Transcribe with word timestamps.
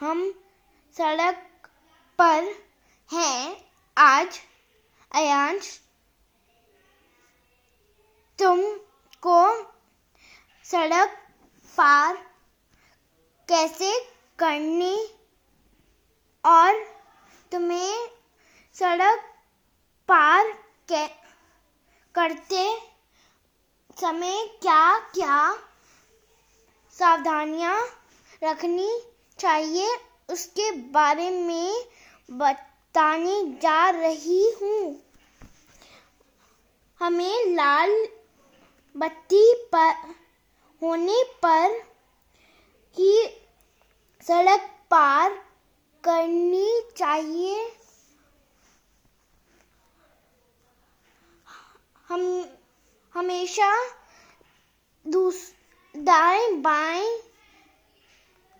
हम 0.00 0.20
सड़क 0.96 1.68
पर 2.18 2.44
हैं 3.10 3.66
आज, 3.96 4.38
अयांश। 5.14 5.70
तुमको 8.38 9.40
सड़क 10.64 11.16
पार 11.78 12.16
कैसे 13.48 13.92
करनी 14.38 14.96
और 16.44 16.82
तुम्हें 17.52 18.08
सड़क 18.74 19.24
पार 20.08 20.52
करते 22.14 22.64
समय 23.96 24.46
क्या 24.62 24.98
क्या 25.14 25.54
सावधानियाँ 26.90 27.78
रखनी 28.44 28.90
चाहिए। 29.40 29.96
उसके 30.30 30.70
बारे 30.70 31.30
में 31.30 31.84
बताने 32.30 33.42
जा 33.62 33.90
रही 33.90 34.50
हूँ। 34.62 35.02
हमें 37.00 37.46
लाल 37.46 37.90
बत्ती 38.96 39.52
पर, 39.72 39.94
होने 40.82 41.22
पर 41.42 41.82
ही 42.98 43.12
सड़क 44.22 44.60
पार 44.90 45.32
करनी 46.04 46.80
चाहिए। 46.96 47.72
हम, 52.08 52.22
हमेशा 53.14 53.72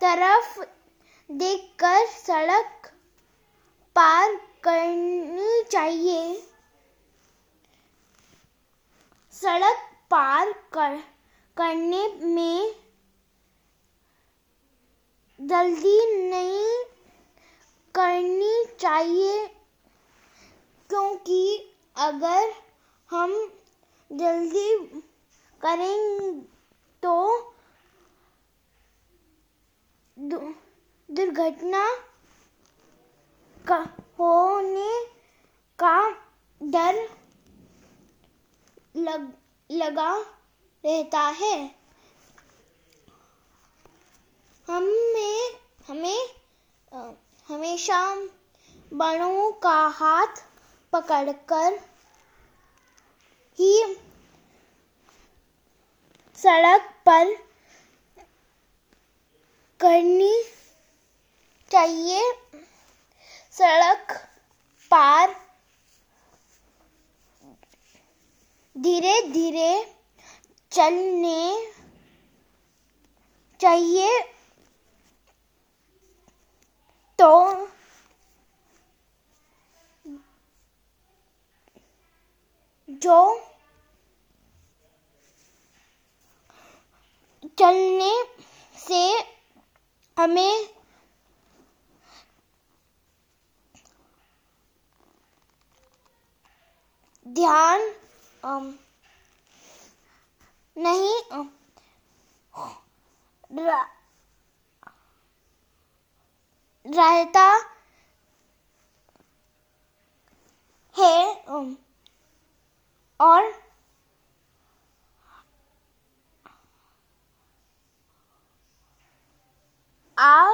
तरफ़ 0.00 0.58
देखकर 1.30 2.06
सड़क 2.08 2.90
पार 3.96 4.34
करनी 4.64 5.62
चाहिए। 5.70 6.34
सड़क 9.34 9.78
पार 10.10 10.52
कर, 10.72 10.96
करने 11.56 12.06
में 12.24 12.74
जल्दी 15.40 15.98
नहीं 16.22 16.84
करनी 17.94 18.64
चाहिए, 18.80 19.46
क्योंकि 20.90 21.42
अगर 21.96 22.52
हम 23.10 23.32
जल्दी 24.10 24.70
करें 25.60 26.40
तो 27.02 27.14
दुर्घटना 30.16 31.82
का 33.68 33.76
होने 34.18 35.04
का 35.78 36.10
डर 36.60 37.00
लग, 38.96 39.32
लगा 39.70 40.16
रहता 40.84 41.20
है। 41.40 41.58
हमें 44.68 45.58
हमें 45.88 46.28
हमेशा 47.48 48.00
बड़ों 48.92 49.52
का 49.52 49.78
हाथ 49.88 50.42
पकड़कर 50.92 51.78
ही 53.58 53.72
सड़क 56.38 56.90
पर 57.06 57.45
करनी 59.80 60.34
चाहिए। 61.70 62.22
सड़क 63.52 64.12
पार 64.90 65.34
धीरे 68.76 69.20
धीरे 69.32 69.70
चलने 70.72 71.40
चाहिए। 73.60 74.20
तो 77.18 77.30
जो 82.88 83.18
चलने 87.58 88.12
से 88.78 89.35
हमें 90.16 90.66
ध्यान 97.26 97.80
नहीं 100.76 101.14
रहता 106.86 107.46
है 110.96 111.24
और 113.20 113.52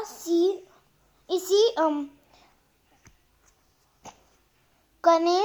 आसी 0.00 0.68
इसी 1.30 1.74
कने 5.04 5.40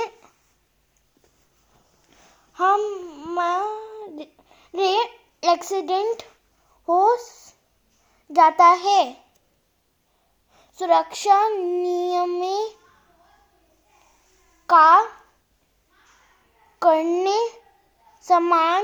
हमारे 2.58 4.28
एक्सीडेंट 5.44 6.24
हो 6.88 7.00
जाता 8.32 8.66
है। 8.66 9.02
सुरक्षा 10.80 11.38
नियम 11.50 12.40
का 14.70 14.90
करने 16.82 17.38
समान 18.24 18.84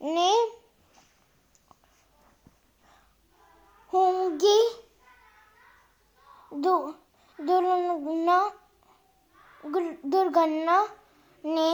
ने 0.00 0.32
होंगी 3.92 4.60
दुर्घटना 6.54 8.38
दुर्घटना 9.64 10.76
ने 11.44 11.70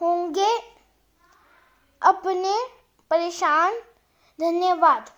होंगे 0.00 0.52
अपने 2.02 2.54
परेशान। 3.10 3.74
धन्यवाद। 4.38 5.10